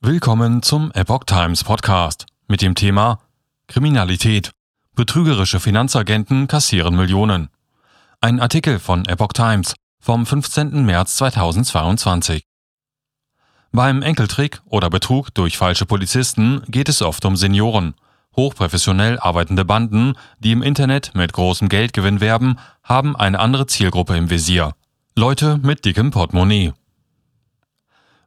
Willkommen 0.00 0.62
zum 0.62 0.92
Epoch 0.92 1.24
Times 1.24 1.64
Podcast 1.64 2.26
mit 2.46 2.62
dem 2.62 2.76
Thema 2.76 3.18
Kriminalität. 3.66 4.52
Betrügerische 4.94 5.58
Finanzagenten 5.58 6.46
kassieren 6.46 6.94
Millionen. 6.94 7.48
Ein 8.20 8.38
Artikel 8.38 8.78
von 8.78 9.06
Epoch 9.06 9.32
Times 9.32 9.74
vom 9.98 10.24
15. 10.24 10.86
März 10.86 11.16
2022. 11.16 12.44
Beim 13.72 14.02
Enkeltrick 14.02 14.60
oder 14.66 14.88
Betrug 14.88 15.34
durch 15.34 15.58
falsche 15.58 15.84
Polizisten 15.84 16.62
geht 16.68 16.88
es 16.88 17.02
oft 17.02 17.24
um 17.24 17.34
Senioren. 17.34 17.94
Hochprofessionell 18.36 19.18
arbeitende 19.18 19.64
Banden, 19.64 20.12
die 20.38 20.52
im 20.52 20.62
Internet 20.62 21.10
mit 21.16 21.32
großem 21.32 21.68
Geldgewinn 21.68 22.20
werben, 22.20 22.60
haben 22.84 23.16
eine 23.16 23.40
andere 23.40 23.66
Zielgruppe 23.66 24.16
im 24.16 24.30
Visier. 24.30 24.76
Leute 25.16 25.58
mit 25.58 25.84
dickem 25.84 26.12
Portemonnaie. 26.12 26.72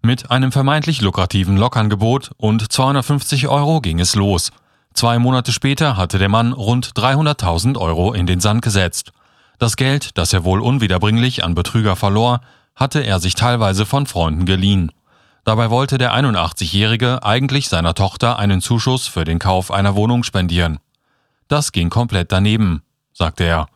Mit 0.04 0.32
einem 0.32 0.52
vermeintlich 0.52 1.02
lukrativen 1.02 1.58
Lokangebot 1.58 2.32
und 2.38 2.72
250 2.72 3.48
Euro 3.50 3.82
ging 3.82 4.00
es 4.00 4.16
los. 4.16 4.52
Zwei 4.96 5.20
Monate 5.20 5.52
später 5.52 5.96
hatte 5.96 6.18
der 6.18 6.28
Mann 6.28 6.54
rund 6.54 6.94
300.000 6.94 7.78
Euro 7.78 8.12
in 8.14 8.26
den 8.26 8.40
Sand 8.40 8.64
gesetzt. 8.64 9.12
Das 9.60 9.76
Geld, 9.76 10.18
das 10.18 10.34
er 10.34 10.44
wohl 10.44 10.60
unwiederbringlich 10.60 11.44
an 11.44 11.54
Betrüger 11.54 11.96
verlor, 11.96 12.42
hatte 12.76 13.02
er 13.02 13.20
sich 13.20 13.36
teilweise 13.36 13.86
von 13.86 14.08
Freunden 14.08 14.48
geliehen. 14.48 14.92
Dabei 15.44 15.70
wollte 15.70 16.00
der 16.00 16.16
81-Jährige 16.16 17.24
eigentlich 17.24 17.70
seiner 17.70 17.94
Tochter 17.94 18.40
einen 18.40 18.62
Zuschuss 18.62 19.06
für 19.06 19.24
den 19.24 19.38
Kauf 19.38 19.70
einer 19.70 19.94
Wohnung 19.94 20.24
spendieren. 20.24 20.80
Das 21.48 21.72
ging 21.72 21.92
komplett 21.92 22.32
daneben, 22.32 22.82
sagte 23.14 23.44
er. 23.44 23.68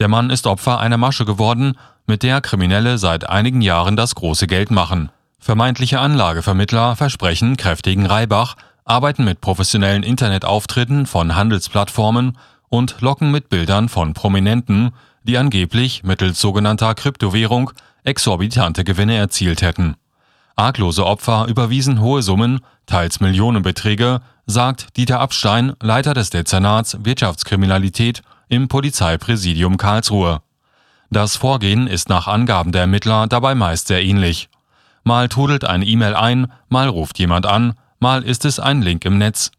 Der 0.00 0.08
Mann 0.08 0.30
ist 0.30 0.48
Opfer 0.48 0.80
einer 0.80 0.96
Masche 0.96 1.24
geworden, 1.24 1.78
mit 2.06 2.24
der 2.24 2.40
Kriminelle 2.40 2.98
seit 2.98 3.28
einigen 3.28 3.60
Jahren 3.60 3.94
das 3.94 4.16
große 4.16 4.48
Geld 4.48 4.72
machen. 4.72 5.10
Vermeintliche 5.44 6.00
Anlagevermittler 6.00 6.96
versprechen 6.96 7.58
kräftigen 7.58 8.06
Reibach, 8.06 8.54
arbeiten 8.86 9.24
mit 9.24 9.42
professionellen 9.42 10.02
Internetauftritten 10.02 11.04
von 11.04 11.34
Handelsplattformen 11.34 12.38
und 12.70 13.02
locken 13.02 13.30
mit 13.30 13.50
Bildern 13.50 13.90
von 13.90 14.14
Prominenten, 14.14 14.92
die 15.22 15.36
angeblich 15.36 16.02
mittels 16.02 16.40
sogenannter 16.40 16.94
Kryptowährung 16.94 17.72
exorbitante 18.04 18.84
Gewinne 18.84 19.16
erzielt 19.16 19.60
hätten. 19.60 19.96
Arglose 20.56 21.04
Opfer 21.04 21.44
überwiesen 21.46 22.00
hohe 22.00 22.22
Summen, 22.22 22.60
teils 22.86 23.20
Millionenbeträge, 23.20 24.22
sagt 24.46 24.96
Dieter 24.96 25.20
Abstein, 25.20 25.74
Leiter 25.78 26.14
des 26.14 26.30
Dezernats 26.30 26.96
Wirtschaftskriminalität 27.02 28.22
im 28.48 28.68
Polizeipräsidium 28.68 29.76
Karlsruhe. 29.76 30.40
Das 31.10 31.36
Vorgehen 31.36 31.86
ist 31.86 32.08
nach 32.08 32.28
Angaben 32.28 32.72
der 32.72 32.80
Ermittler 32.80 33.26
dabei 33.26 33.54
meist 33.54 33.88
sehr 33.88 34.02
ähnlich. 34.02 34.48
Mal 35.04 35.28
trudelt 35.28 35.64
eine 35.64 35.84
E-Mail 35.84 36.14
ein, 36.14 36.50
mal 36.68 36.88
ruft 36.88 37.18
jemand 37.18 37.46
an, 37.46 37.74
mal 38.00 38.22
ist 38.22 38.44
es 38.44 38.58
ein 38.58 38.82
Link 38.82 39.04
im 39.04 39.18
Netz. 39.18 39.50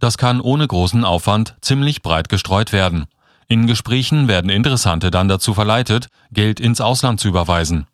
Das 0.00 0.18
kann 0.18 0.40
ohne 0.40 0.66
großen 0.66 1.04
Aufwand 1.04 1.56
ziemlich 1.60 2.02
breit 2.02 2.28
gestreut 2.28 2.72
werden. 2.72 3.06
In 3.46 3.66
Gesprächen 3.66 4.28
werden 4.28 4.50
Interessante 4.50 5.10
dann 5.10 5.28
dazu 5.28 5.54
verleitet, 5.54 6.08
Geld 6.32 6.60
ins 6.60 6.80
Ausland 6.80 7.20
zu 7.20 7.28
überweisen. 7.28 7.86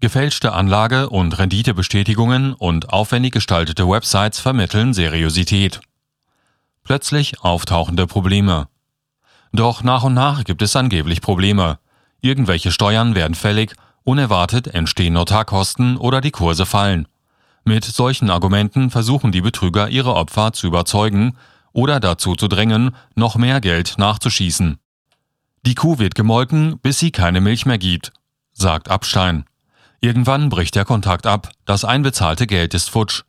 Gefälschte 0.00 0.52
Anlage- 0.52 1.08
und 1.08 1.38
Renditebestätigungen 1.38 2.52
und 2.52 2.92
aufwendig 2.92 3.32
gestaltete 3.32 3.88
Websites 3.88 4.40
vermitteln 4.40 4.92
Seriosität. 4.92 5.80
Plötzlich 6.82 7.40
auftauchende 7.42 8.06
Probleme. 8.06 8.68
Doch 9.52 9.82
nach 9.82 10.02
und 10.02 10.14
nach 10.14 10.44
gibt 10.44 10.62
es 10.62 10.76
angeblich 10.76 11.20
Probleme. 11.20 11.78
Irgendwelche 12.20 12.72
Steuern 12.72 13.14
werden 13.14 13.34
fällig 13.34 13.74
Unerwartet 14.04 14.68
entstehen 14.68 15.14
Notarkosten 15.14 15.96
oder 15.96 16.20
die 16.20 16.30
Kurse 16.30 16.66
fallen. 16.66 17.08
Mit 17.64 17.84
solchen 17.84 18.28
Argumenten 18.28 18.90
versuchen 18.90 19.32
die 19.32 19.40
Betrüger 19.40 19.88
ihre 19.88 20.14
Opfer 20.14 20.52
zu 20.52 20.66
überzeugen 20.66 21.36
oder 21.72 21.98
dazu 22.00 22.34
zu 22.34 22.46
drängen, 22.46 22.94
noch 23.14 23.36
mehr 23.36 23.60
Geld 23.60 23.94
nachzuschießen. 23.96 24.78
Die 25.66 25.74
Kuh 25.74 25.98
wird 25.98 26.14
gemolken, 26.14 26.78
bis 26.80 26.98
sie 26.98 27.10
keine 27.10 27.40
Milch 27.40 27.64
mehr 27.64 27.78
gibt, 27.78 28.12
sagt 28.52 28.90
Abstein. 28.90 29.46
Irgendwann 30.00 30.50
bricht 30.50 30.74
der 30.74 30.84
Kontakt 30.84 31.26
ab, 31.26 31.50
das 31.64 31.86
einbezahlte 31.86 32.46
Geld 32.46 32.74
ist 32.74 32.90
futsch. 32.90 33.22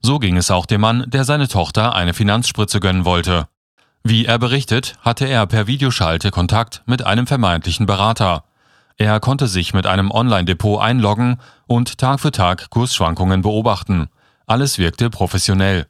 So 0.00 0.20
ging 0.20 0.36
es 0.36 0.52
auch 0.52 0.66
dem 0.66 0.82
Mann, 0.82 1.04
der 1.08 1.24
seine 1.24 1.48
Tochter 1.48 1.94
eine 1.96 2.14
Finanzspritze 2.14 2.78
gönnen 2.78 3.04
wollte. 3.04 3.48
Wie 4.04 4.26
er 4.26 4.38
berichtet, 4.38 4.96
hatte 5.00 5.26
er 5.26 5.46
per 5.46 5.66
Videoschalte 5.66 6.30
Kontakt 6.30 6.82
mit 6.86 7.04
einem 7.04 7.26
vermeintlichen 7.26 7.86
Berater. 7.86 8.44
Er 8.96 9.18
konnte 9.18 9.48
sich 9.48 9.74
mit 9.74 9.86
einem 9.86 10.10
Online-Depot 10.10 10.80
einloggen 10.80 11.38
und 11.66 11.98
Tag 11.98 12.20
für 12.20 12.30
Tag 12.30 12.70
Kursschwankungen 12.70 13.42
beobachten. 13.42 14.08
Alles 14.46 14.78
wirkte 14.78 15.10
professionell. 15.10 15.86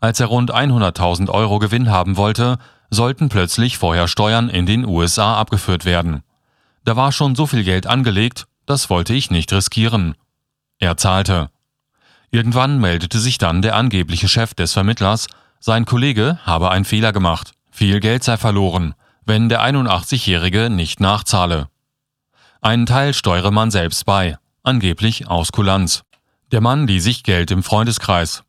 Als 0.00 0.20
er 0.20 0.26
rund 0.26 0.52
100.000 0.52 1.30
Euro 1.30 1.58
Gewinn 1.58 1.90
haben 1.90 2.16
wollte, 2.16 2.58
sollten 2.90 3.30
plötzlich 3.30 3.78
vorher 3.78 4.06
Steuern 4.06 4.50
in 4.50 4.66
den 4.66 4.84
USA 4.84 5.36
abgeführt 5.36 5.84
werden. 5.84 6.22
Da 6.84 6.96
war 6.96 7.12
schon 7.12 7.34
so 7.34 7.46
viel 7.46 7.64
Geld 7.64 7.86
angelegt, 7.86 8.46
das 8.66 8.90
wollte 8.90 9.14
ich 9.14 9.30
nicht 9.30 9.52
riskieren. 9.52 10.14
Er 10.78 10.96
zahlte. 10.96 11.48
Irgendwann 12.30 12.80
meldete 12.80 13.18
sich 13.18 13.38
dann 13.38 13.62
der 13.62 13.76
angebliche 13.76 14.28
Chef 14.28 14.52
des 14.54 14.72
Vermittlers, 14.72 15.28
sein 15.60 15.84
Kollege 15.84 16.38
habe 16.44 16.70
einen 16.70 16.84
Fehler 16.84 17.12
gemacht, 17.12 17.52
viel 17.70 18.00
Geld 18.00 18.24
sei 18.24 18.36
verloren, 18.36 18.94
wenn 19.24 19.48
der 19.48 19.62
81-Jährige 19.62 20.68
nicht 20.68 21.00
nachzahle. 21.00 21.68
Einen 22.64 22.86
Teil 22.86 23.12
steuere 23.12 23.50
man 23.50 23.72
selbst 23.72 24.06
bei, 24.06 24.38
angeblich 24.62 25.26
aus 25.26 25.50
Kulanz. 25.50 26.04
Der 26.52 26.60
Mann 26.60 26.86
lieh 26.86 27.00
sich 27.00 27.24
Geld 27.24 27.50
im 27.50 27.64
Freundeskreis. 27.64 28.44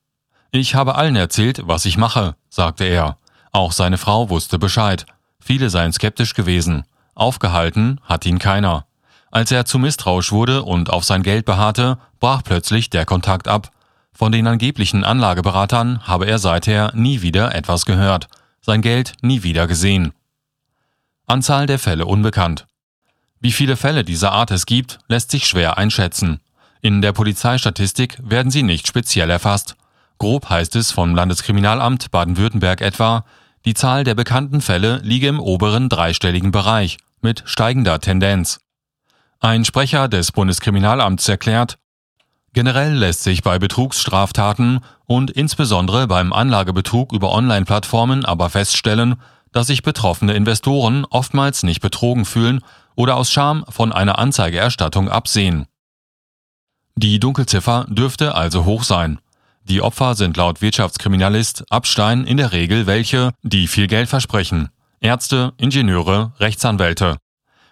Ich 0.51 0.75
habe 0.75 0.93
allen 0.93 1.15
erzählt, 1.15 1.63
was 1.65 1.85
ich 1.85 1.97
mache, 1.97 2.35
sagte 2.47 2.83
er. 2.83 3.17
Auch 3.51 3.71
seine 3.71 3.97
Frau 3.97 4.29
wusste 4.29 4.59
Bescheid. 4.59 5.07
Viele 5.39 5.71
seien 5.71 5.93
skeptisch 5.93 6.35
gewesen. 6.35 6.83
Aufgehalten 7.15 7.99
hat 8.03 8.27
ihn 8.27 8.37
keiner. 8.37 8.85
Als 9.31 9.51
er 9.51 9.65
zu 9.65 9.79
misstrauisch 9.79 10.31
wurde 10.31 10.61
und 10.61 10.91
auf 10.91 11.03
sein 11.03 11.23
Geld 11.23 11.45
beharrte, 11.45 11.97
brach 12.19 12.43
plötzlich 12.43 12.91
der 12.91 13.07
Kontakt 13.07 13.47
ab. 13.47 13.71
Von 14.11 14.31
den 14.31 14.45
angeblichen 14.45 15.03
Anlageberatern 15.03 16.05
habe 16.05 16.27
er 16.27 16.37
seither 16.37 16.91
nie 16.93 17.23
wieder 17.23 17.55
etwas 17.55 17.87
gehört, 17.87 18.27
sein 18.61 18.83
Geld 18.83 19.13
nie 19.23 19.41
wieder 19.41 19.65
gesehen. 19.65 20.13
Anzahl 21.25 21.65
der 21.65 21.79
Fälle 21.79 22.05
unbekannt. 22.05 22.67
Wie 23.43 23.51
viele 23.51 23.75
Fälle 23.75 24.05
dieser 24.05 24.31
Art 24.31 24.51
es 24.51 24.65
gibt, 24.65 24.99
lässt 25.09 25.29
sich 25.29 25.47
schwer 25.47 25.77
einschätzen. 25.77 26.39
In 26.79 27.01
der 27.01 27.11
Polizeistatistik 27.11 28.17
werden 28.23 28.53
sie 28.53 28.63
nicht 28.63 28.87
speziell 28.87 29.29
erfasst. 29.29 29.75
Grob 30.17 30.49
heißt 30.49 30.77
es 30.77 30.93
vom 30.93 31.13
Landeskriminalamt 31.13 32.09
Baden-Württemberg 32.09 32.79
etwa, 32.79 33.25
die 33.65 33.73
Zahl 33.73 34.05
der 34.05 34.15
bekannten 34.15 34.61
Fälle 34.61 35.01
liege 35.03 35.27
im 35.27 35.41
oberen 35.41 35.89
dreistelligen 35.89 36.51
Bereich 36.51 36.97
mit 37.21 37.43
steigender 37.45 37.99
Tendenz. 37.99 38.61
Ein 39.41 39.65
Sprecher 39.65 40.07
des 40.07 40.31
Bundeskriminalamts 40.31 41.27
erklärt, 41.27 41.77
Generell 42.53 42.93
lässt 42.93 43.23
sich 43.23 43.41
bei 43.41 43.57
Betrugsstraftaten 43.59 44.81
und 45.05 45.31
insbesondere 45.31 46.07
beim 46.07 46.31
Anlagebetrug 46.31 47.11
über 47.11 47.31
Online-Plattformen 47.31 48.25
aber 48.25 48.51
feststellen, 48.51 49.15
dass 49.53 49.67
sich 49.67 49.83
betroffene 49.83 50.33
Investoren 50.33 51.05
oftmals 51.09 51.63
nicht 51.63 51.79
betrogen 51.79 52.25
fühlen 52.25 52.61
oder 52.95 53.15
aus 53.15 53.31
Scham 53.31 53.63
von 53.69 53.93
einer 53.93 54.19
Anzeigeerstattung 54.19 55.07
absehen. 55.07 55.65
Die 56.95 57.19
Dunkelziffer 57.19 57.85
dürfte 57.89 58.35
also 58.35 58.65
hoch 58.65 58.83
sein. 58.83 59.19
Die 59.63 59.81
Opfer 59.81 60.15
sind 60.15 60.35
laut 60.35 60.61
Wirtschaftskriminalist 60.61 61.63
Abstein 61.71 62.25
in 62.25 62.37
der 62.37 62.51
Regel 62.51 62.85
welche, 62.85 63.31
die 63.41 63.67
viel 63.67 63.87
Geld 63.87 64.09
versprechen. 64.09 64.69
Ärzte, 64.99 65.53
Ingenieure, 65.57 66.33
Rechtsanwälte. 66.39 67.17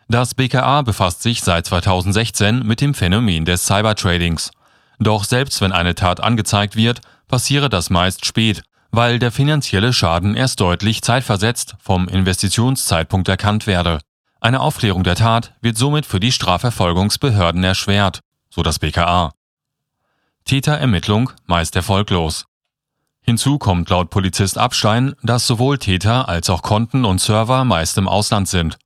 Das 0.08 0.34
BKA 0.34 0.82
befasst 0.82 1.22
sich 1.22 1.42
seit 1.42 1.66
2016 1.66 2.66
mit 2.66 2.82
dem 2.82 2.94
Phänomen 2.94 3.46
des 3.46 3.66
Cybertradings. 3.66 4.52
Doch 5.00 5.24
selbst 5.24 5.62
wenn 5.62 5.72
eine 5.72 5.96
Tat 5.96 6.22
angezeigt 6.22 6.76
wird, 6.76 7.02
passiere 7.28 7.70
das 7.70 7.90
meist 7.90 8.26
spät, 8.26 8.64
weil 8.92 9.20
der 9.20 9.32
finanzielle 9.32 9.94
Schaden 9.94 10.36
erst 10.36 10.60
deutlich 10.60 11.02
zeitversetzt 11.02 11.76
vom 11.80 12.08
Investitionszeitpunkt 12.08 13.28
erkannt 13.30 13.68
werde. 13.68 14.00
Eine 14.40 14.60
Aufklärung 14.60 15.04
der 15.04 15.16
Tat 15.16 15.54
wird 15.62 15.78
somit 15.78 16.06
für 16.06 16.20
die 16.20 16.32
Strafverfolgungsbehörden 16.32 17.64
erschwert, 17.64 18.20
so 18.50 18.64
das 18.64 18.80
BKA. 18.80 19.32
Täterermittlung 20.46 21.32
meist 21.46 21.76
erfolglos. 21.76 22.46
Hinzu 23.22 23.60
kommt 23.60 23.90
laut 23.90 24.10
Polizist 24.10 24.58
Abstein, 24.58 25.14
dass 25.22 25.46
sowohl 25.46 25.78
Täter 25.78 26.28
als 26.28 26.50
auch 26.50 26.64
Konten 26.64 27.06
und 27.06 27.22
Server 27.22 27.64
meist 27.64 27.98
im 27.98 28.08
Ausland 28.08 28.48
sind. 28.48 28.78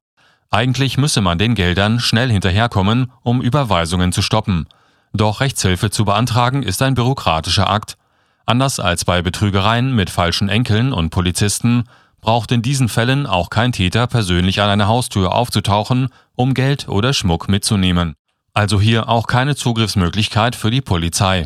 Eigentlich 0.51 0.97
müsse 0.97 1.21
man 1.21 1.37
den 1.37 1.55
Geldern 1.55 1.99
schnell 1.99 2.29
hinterherkommen, 2.29 3.11
um 3.23 3.41
Überweisungen 3.41 4.11
zu 4.11 4.21
stoppen. 4.21 4.67
Doch 5.13 5.39
Rechtshilfe 5.39 5.89
zu 5.89 6.03
beantragen 6.03 6.63
ist 6.63 6.81
ein 6.81 6.93
bürokratischer 6.93 7.69
Akt. 7.69 7.97
Anders 8.45 8.79
als 8.79 9.05
bei 9.05 9.21
Betrügereien 9.21 9.93
mit 9.95 10.09
falschen 10.09 10.49
Enkeln 10.49 10.93
und 10.93 11.09
Polizisten 11.09 11.85
braucht 12.21 12.51
in 12.51 12.61
diesen 12.61 12.89
Fällen 12.89 13.25
auch 13.25 13.49
kein 13.49 13.71
Täter 13.71 14.07
persönlich 14.07 14.61
an 14.61 14.69
einer 14.69 14.87
Haustür 14.87 15.33
aufzutauchen, 15.33 16.09
um 16.35 16.53
Geld 16.53 16.87
oder 16.87 17.13
Schmuck 17.13 17.49
mitzunehmen. 17.49 18.15
Also 18.53 18.79
hier 18.79 19.09
auch 19.09 19.27
keine 19.27 19.55
Zugriffsmöglichkeit 19.55 20.55
für 20.55 20.71
die 20.71 20.81
Polizei. 20.81 21.45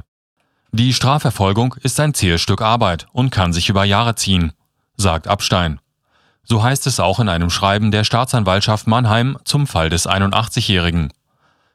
Die 0.72 0.94
Strafverfolgung 0.94 1.76
ist 1.82 2.00
ein 2.00 2.14
zähes 2.14 2.42
Stück 2.42 2.62
Arbeit 2.62 3.08
und 3.12 3.32
kann 3.32 3.54
sich 3.54 3.70
über 3.70 3.84
Jahre 3.84 4.16
ziehen, 4.16 4.52
sagt 4.96 5.28
Abstein. 5.28 5.80
So 6.44 6.64
heißt 6.64 6.86
es 6.88 7.00
auch 7.00 7.20
in 7.20 7.30
einem 7.30 7.50
Schreiben 7.50 7.92
der 7.92 8.04
Staatsanwaltschaft 8.04 8.88
Mannheim 8.88 9.38
zum 9.46 9.68
Fall 9.68 9.90
des 9.90 10.08
81-Jährigen. 10.08 11.12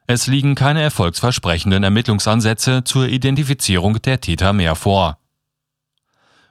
Es 0.07 0.27
liegen 0.27 0.55
keine 0.55 0.83
erfolgsversprechenden 0.83 1.83
Ermittlungsansätze 1.83 2.85
zur 2.85 3.09
Identifizierung 3.09 4.03
der 4.03 4.21
Täter 4.21 4.53
mehr 4.53 4.75
vor. 4.75 5.19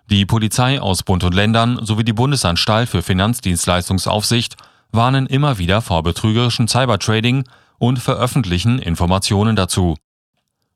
Die 0.09 0.25
Polizei 0.25 0.81
aus 0.81 1.03
Bund 1.03 1.23
und 1.23 1.35
Ländern 1.35 1.79
sowie 1.85 2.03
die 2.03 2.13
Bundesanstalt 2.13 2.89
für 2.89 3.03
Finanzdienstleistungsaufsicht 3.03 4.57
warnen 4.91 5.27
immer 5.27 5.59
wieder 5.59 5.81
vor 5.81 6.01
betrügerischem 6.03 6.67
Cybertrading 6.67 7.44
und 7.77 8.00
veröffentlichen 8.00 8.79
Informationen 8.79 9.55
dazu. 9.55 9.97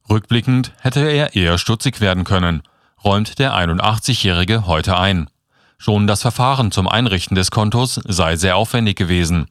Rückblickend 0.10 0.72
hätte 0.80 1.02
er 1.02 1.36
eher 1.36 1.58
stutzig 1.58 2.00
werden 2.00 2.24
können, 2.24 2.62
räumt 3.04 3.40
der 3.40 3.54
81-Jährige 3.54 4.66
heute 4.68 4.98
ein. 4.98 5.30
Schon 5.78 6.08
das 6.08 6.22
Verfahren 6.22 6.72
zum 6.72 6.88
Einrichten 6.88 7.36
des 7.36 7.52
Kontos 7.52 8.00
sei 8.06 8.36
sehr 8.36 8.56
aufwendig 8.56 8.98
gewesen. 8.98 9.48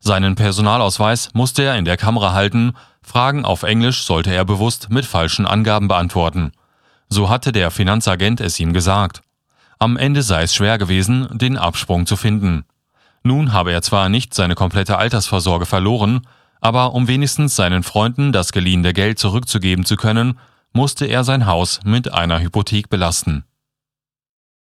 Seinen 0.00 0.34
Personalausweis 0.34 1.30
musste 1.34 1.62
er 1.62 1.76
in 1.76 1.84
der 1.84 1.96
Kamera 1.96 2.32
halten, 2.32 2.74
Fragen 3.02 3.44
auf 3.44 3.62
Englisch 3.62 4.02
sollte 4.02 4.34
er 4.34 4.44
bewusst 4.44 4.90
mit 4.90 5.06
falschen 5.06 5.46
Angaben 5.46 5.88
beantworten. 5.88 6.52
So 7.08 7.30
hatte 7.30 7.52
der 7.52 7.70
Finanzagent 7.70 8.40
es 8.40 8.60
ihm 8.60 8.72
gesagt. 8.72 9.22
Am 9.78 9.96
Ende 9.96 10.22
sei 10.22 10.42
es 10.42 10.54
schwer 10.54 10.76
gewesen, 10.76 11.28
den 11.32 11.56
Absprung 11.56 12.04
zu 12.04 12.16
finden. 12.16 12.64
Nun 13.22 13.52
habe 13.52 13.72
er 13.72 13.82
zwar 13.82 14.08
nicht 14.08 14.34
seine 14.34 14.54
komplette 14.54 14.98
Altersvorsorge 14.98 15.66
verloren, 15.66 16.26
aber 16.60 16.92
um 16.92 17.08
wenigstens 17.08 17.56
seinen 17.56 17.82
Freunden 17.82 18.32
das 18.32 18.52
geliehene 18.52 18.92
Geld 18.92 19.18
zurückzugeben 19.18 19.84
zu 19.84 19.96
können, 19.96 20.38
musste 20.72 21.06
er 21.06 21.24
sein 21.24 21.46
Haus 21.46 21.80
mit 21.84 22.12
einer 22.12 22.40
Hypothek 22.40 22.90
belasten. 22.90 23.44